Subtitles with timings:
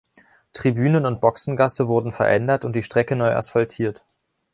[0.53, 4.03] Tribünen und Boxengasse wurden verändert und die Strecke neu asphaltiert.